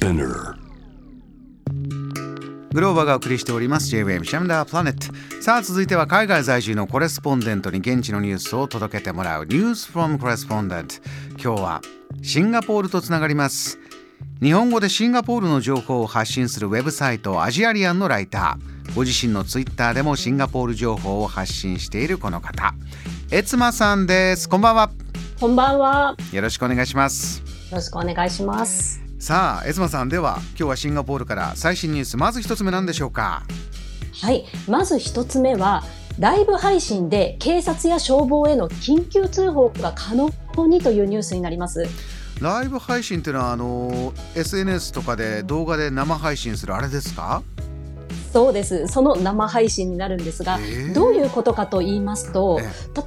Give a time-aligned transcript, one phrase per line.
[0.00, 0.54] Spinner.
[2.72, 3.90] グローバがお送りしております。
[3.90, 5.12] J-Wave シャムダープラネット
[5.42, 9.44] さあ続いては海外在住のコレスポンデントに現地のニュースを届けてもらう。
[9.44, 10.94] ニュースフォームコレスポンデント
[11.32, 11.82] 今日は
[12.22, 13.78] シンガポールとつながります。
[14.42, 18.94] 日本語でシンガポールの情報を発信するウェブサイトアジアリアンのライター。
[18.94, 22.74] ご自身のツイッターでもシンガポール情報を発信しているこの方。
[23.30, 24.48] エツマさんです。
[24.48, 24.90] こんばんは。
[25.38, 26.16] こんばんは。
[26.32, 27.40] よろしくお願いします。
[27.70, 29.09] よろしくお願いします。
[29.20, 33.42] さあエツマさんでは今日はシンガポールから最新ニュースまず一つ目なんでしょうか？
[34.22, 34.44] はい。
[34.66, 35.84] まず一つ目は、
[36.18, 40.30] ライブ配信で警察や消防への緊急通報が可能
[40.66, 41.86] にというニュースになります。
[42.40, 47.42] ライブ配信っていうのはあの SNS とかで動画で生配信するあれですか？
[48.32, 48.86] そうです。
[48.86, 52.64] その生配信になるんですが、えーどういうことかと言いますとえ、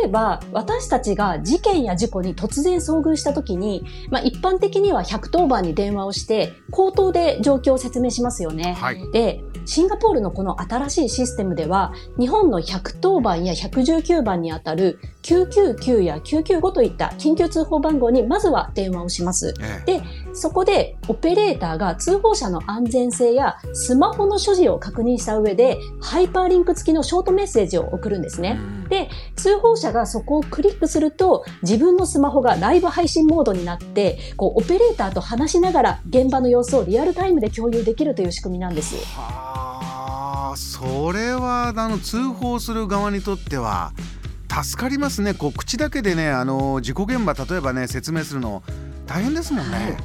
[0.00, 8.74] 例えば私たちが事件や事故に突然遭遇した時に、まあ一般的には110番に電話をして、口頭で状況を説明しますよね。
[8.74, 19.54] はいで、シンガポールのこの新しいシステムでは、日本の110番や119番にあたる999や995といった緊急通報番号にまずは電話をします。
[19.60, 20.02] ええで、
[20.34, 28.60] そこでオペレーターが通報者の安全性やスマホの所持を確認した上で、ハイパーリンク付きのショートメッセージを送るんですね。
[28.60, 38.96] うんで、通報者がそこをクリックすると、自分のスマホがライブ配信モードになって、こう、オペレーターと話しながら現場の様子をリアルタイムで共有できるという仕組みなんです。
[39.16, 43.92] はあそれはあの通報する側にとっては
[44.62, 48.62] 助かりますねこう口だけでねあの事故現場例えばね説明するの
[49.06, 49.96] 大変ですもんね。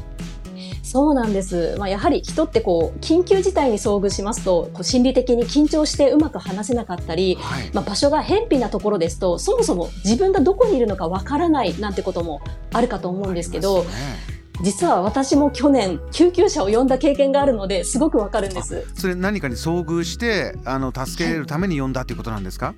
[0.84, 1.76] そうなんです。
[1.78, 12.42] まあ、やはり人ってこう、緊急事態に遭遇しますと、こう心理的に緊張してうまく話せなかったり、はいまあ、場所が偏僻なところですと、そもそも自分がどこにいるのかわからないなんてことも
[12.74, 13.86] あるかと思うんですけど、
[14.62, 18.86] 実は私も去年救急車を呼んだ経験があるので、すごくわかるんです。
[18.96, 22.76] それ何かに遭遇してあの助けるために呼んだっていうことなんですか、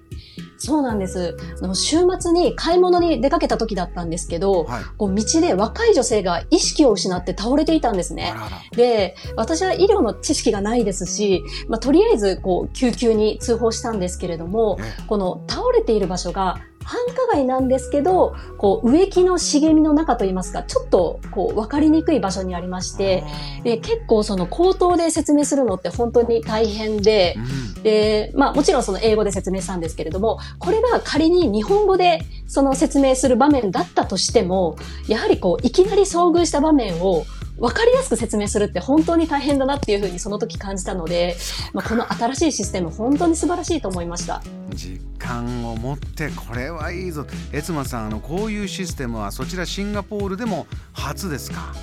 [0.58, 1.36] そうなんです。
[1.62, 8.34] あの週末に買い物に出かけた時だったんですけど、はい、こう道で若い女性が意識を失って倒れていたんですあね。
[8.76, 16.60] で、私は医療の知識がないですし、まあ、とりあえずこう救急に通報したんですけれども、えこの倒れている場所が
[16.92, 23.24] 繁華街なんですけど、こう植木の茂みの中といいますか、ちょっとこう分かりにくい場所にありまして、
[23.64, 27.36] で結構その口頭で説明するのって本当に大変で、
[27.76, 27.84] うん。
[27.84, 34.76] で、まあもちろんその英語で説明したんですけれども、これが仮に日本語でその説明する場面だったとしても、
[35.08, 37.24] やはりこういきなり遭遇した場面を
[37.62, 41.36] 分かりやすく説明するって本当に大変だなっていうふうにその時感じたので、
[41.74, 44.42] まあ、この新しいシステム本当に素晴らしいと思いました。
[44.74, 47.26] 実感を持ってこれはいいぞ。
[47.54, 51.74] エツマさんあのこういうシステムはそちらシンガポールでも初ですか？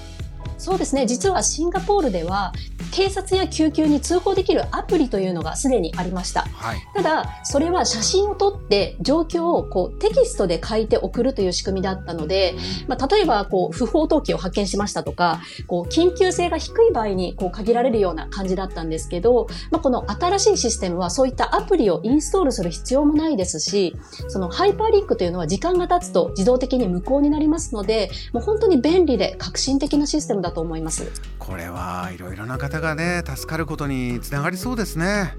[0.58, 1.06] そうですね。
[1.06, 2.52] 実はシンガポールでは
[2.90, 6.42] 警察や救急に通報できるアプリというのがすでにありました。
[6.42, 12.56] はいただ、それは写真を撮って状況をこうテキストで書いて送るという仕組みだったので、
[12.88, 23.94] まあ、例えばこう不法投棄を発見しましたとか、こう緊急性が低い場合にこう限られるような感じだったんですけど、まあ、この新しいシステムはそういったアプリをインストールする必要もないですし、
[24.28, 31.10] そのハイパーリンクというのは時間が経つと自動的に無効になりますので、もう本当に便利で革新的なシステムだと思います。
[31.38, 35.34] これはいろいろな方がね助かることにつながりそうですね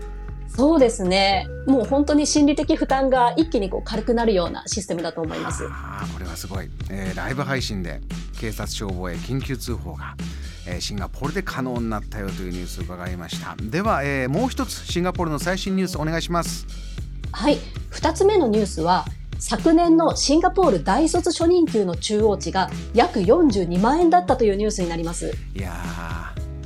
[0.48, 1.48] そうですね。
[1.68, 5.64] もう本当に心理的負担が一気にこう軽くなるようなシステムだと思います。
[5.70, 8.02] あーこれはすごい、えーライブ配信で
[8.40, 10.16] 警察消防へ緊急通報が、
[10.68, 16.66] えーシンガポールで可能になったよというニュースを伺いましたでは、えーもう一つシンガポールの最新ニュースお願いします
[17.32, 17.60] はい。
[17.92, 19.06] 二つ目のニュースは、
[19.40, 25.34] 昨年のシンガポール大卒初任給の中央値が約42万円だったというニュースになります。
[25.56, 25.74] いや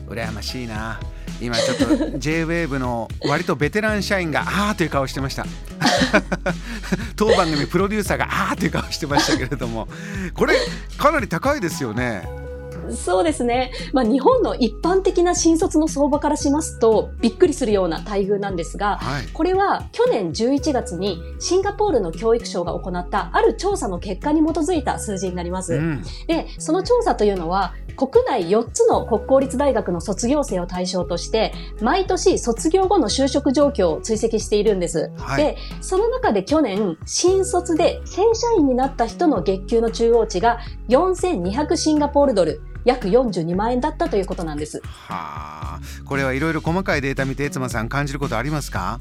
[0.08, 1.00] ー羨ましいな。
[1.40, 1.86] 今ちょっと
[2.18, 5.46] JWAVE の割とベテラン社員があーという顔してました。
[7.16, 9.88] 当番組プロデューサーがああという顔してましたけれども。
[10.34, 10.56] これ
[10.98, 12.43] かなり高いですよね。
[12.92, 13.72] そうですね。
[13.94, 25.76] まあ日本の一般的な新卒の相場からしますと、びっくりするような待遇なんですが、はいこれは去年11月にシンガポールの教育省が行ったある調査の結果に基づいた数字になります。
[25.76, 35.12] うんで、その調査というのは、国内4つの国公立大学の卒業生を対象として、毎年卒業後の就職状況を追跡しているんです。
[35.18, 40.60] はいで、その中で去年、新卒で正社員になった人の月給の中央値が
[40.90, 44.82] 4200シンガポールドル、約42万円だったということなんです。
[44.84, 49.00] はあこれはいろいろ細かいデータ見て妻さん感じることありますか？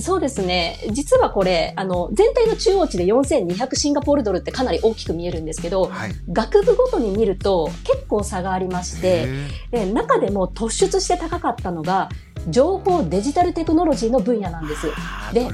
[0.00, 0.78] そうですね。
[0.90, 9.28] 実はこれ、あの、全体の中央値で4200シンガポールドルってかなり大きく見えるんですけど、はい、学部ごとに見ると結構差がありまして、
[9.70, 12.08] で中でも突出して高かったのが、
[12.48, 14.88] 情報デジタルテクノロジーの分野なんです。
[15.32, 15.48] で、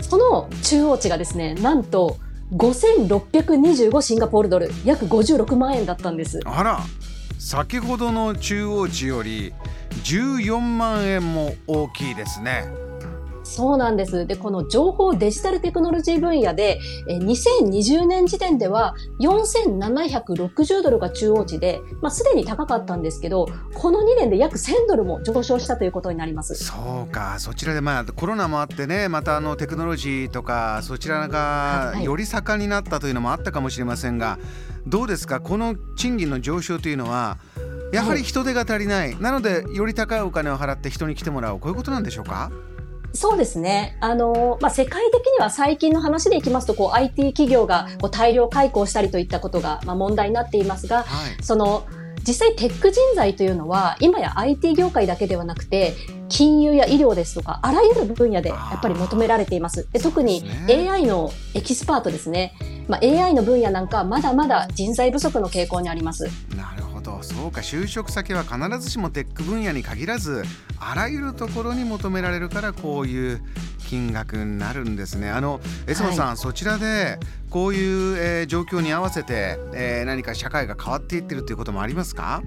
[0.00, 2.18] その中央値がですね、なんと
[2.52, 6.40] 5625シンガポールドル、約56万円だったんです。
[6.44, 6.80] あら、
[7.38, 9.52] 先ほどの中央値より
[10.04, 12.83] 14万円も大きいですね。
[13.44, 14.26] そうなんです。
[14.26, 26.54] で、この情報デジタルテクノロジー分野で、え2020年時点では4760ドルが中央値で、まあ、すでに高かったんですけど、この2年で約1000ドルも上昇したということになります。
[26.54, 34.38] そうか、そちらでまあコロナもあってね、またあのテクノロジーとか、そちらがより盛んになったというのもあったかもしれませんが、は
[34.86, 37.38] い、どうですか、この賃金の上昇というのは、
[37.92, 41.60] やはり人手が足りない、なのでより高いお金を払って人に来てもらう。
[41.60, 42.50] こういうことなんでしょうか？
[43.14, 43.96] そうですね。
[44.00, 51.86] あの、まあ、世界的には最近の話でいきますと、こう、IT 企業がこう大量解雇したりといったことが、まあ、問題になっていますが、はい、その、
[52.26, 55.94] 実際テック人材というのは、今や IT 業界だけではなくて、
[56.28, 59.86] 金融や医療ですとか、あらゆる分野でやっぱり求められています。
[59.92, 62.54] で特に AI のエキスパートですね。
[62.88, 66.24] まあ、AI の分野なんか、まだまだ人材不足の傾向にあります。
[66.56, 66.93] なるほど。
[67.22, 70.44] そうか、就職先は必ずしもテック分野に限らず、
[70.78, 73.42] あらゆるところに求められるから、こういう
[73.78, 75.30] 金額になるんですね。
[75.30, 77.18] あの、エツマさん、はい、そちらで
[77.50, 82.42] こういう、えー、状況に合わせて、えー、何か社会が変わっていってるということもありますか？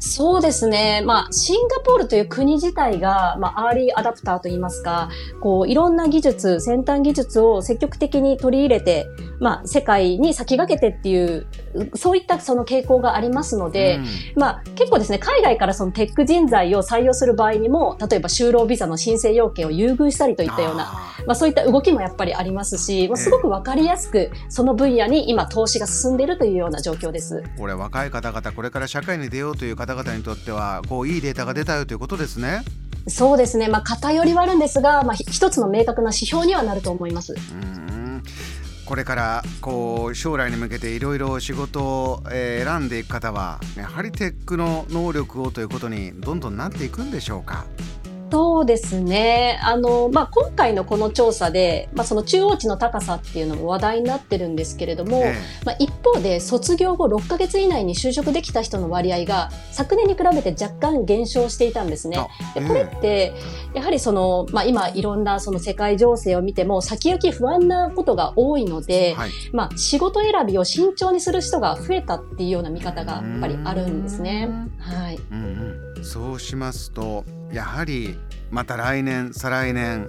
[0.00, 1.02] そうですね。
[1.04, 5.08] まあ、シンガポールという国自体が、まあ、アーリーアダプターといいますか、
[5.40, 9.06] こう、いろんな技術、先端技術を積極的に取り入れて、
[9.40, 11.46] まあ、世界に先駆けてっていう、
[11.94, 14.06] そういったその傾向がありますので、うん、
[14.40, 27.42] まあ、結構ですね、海外からそのテック人材を採用する場合にも、例えば就労ビザの申請要件を優遇したりといったような、あまあ、そういった動きもやっぱりありますし、まあ、すごくわかりやすく、その分野に今投資が進んでいるというような状況です。
[27.58, 32.62] これ若い方々、これから社会に出ようという方々にとっては、こう、いいデータが出たよということですね。
[33.06, 33.68] そうですね。
[33.68, 37.34] まあ、偏りはあるんですが、まあ、一つの明確な指標にはなると思います。
[37.34, 37.78] うん
[38.88, 47.66] これからこう将来に向けていろいろ仕事を選んでいく方はやはりテックの能力をということにどんどんなっていくんでしょうか
[48.30, 49.58] そうですね。
[49.62, 62.18] あの、まあ、今回のこの調査で、まあ、その中央値の高さっていうのも話題になってるんですけれども、えー、まあ、一方で卒業後6ヶ月以内に就職できた人の割合が昨年に比べて若干減少していたんですね。
[62.54, 63.32] でこれって、
[63.72, 74.48] やはりその、まあ、今いろんなその世界情勢を見ても先行き不安なことが多いので、はい、まあ、仕事選びを慎重にする人が増えたっていうような見方がやっぱりあるんですね。
[74.78, 75.18] はい。
[75.30, 78.18] うんうん、そうしますと、やはり
[78.50, 80.08] また来年再来年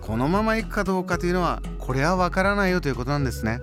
[0.00, 3.60] このままいくかどうかというのはこれはわからないよということなんですね。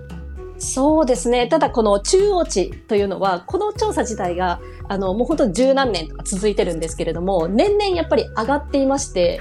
[0.59, 1.47] そうですね。
[1.47, 9.39] ただこの中央値というのは、この調査自体が、あの、もう本当十何年とか続いてるんですけれども、年々やっぱり上がっていまして、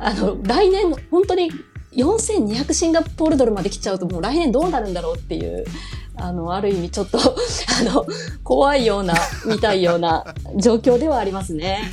[0.00, 1.50] あの、来年本当に
[1.92, 5.64] 4200シンガポールドルまで来ちゃうと、もう来年どうなるんだろうっていう、
[6.16, 8.06] あの、ある意味ちょっと、 あの、
[8.42, 9.14] 怖いような、
[9.46, 10.24] 見たいような
[10.56, 11.90] 状況ではありますね。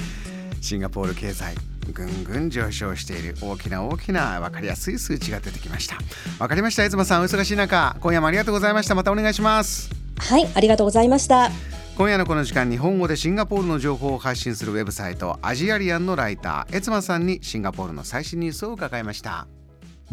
[0.65, 1.53] シンガポール経済
[1.93, 5.97] ぐんぐん上昇している大きな大きな分かりやすい数値が出てきました。
[6.39, 6.83] 分かりました。
[6.83, 8.95] 東さんお忙しい中今夜もありがとうございました。
[8.95, 9.91] またお願いします。
[10.17, 11.51] はいありがとうございました。
[11.95, 19.47] 今夜のこの時間日本語でシンガポールの情報を発信するウェブサイトアジアリアンのライターエツマさんにシンガポールの最新ニュースを伺いました。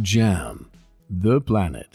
[0.01, 0.67] JAM
[1.11, 1.87] The Planet